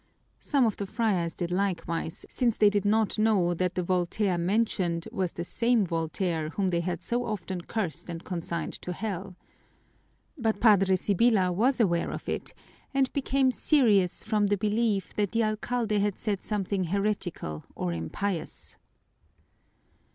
[0.39, 5.07] Some of the friars did likewise, since they did not know that the Voltaire mentioned
[5.11, 9.35] was the same Voltaire whom they had so often cursed and consigned to hell.
[10.39, 12.55] But Padre Sibyla was aware of it
[12.95, 18.77] and became serious from the belief that the alcalde had said something heretical or impious.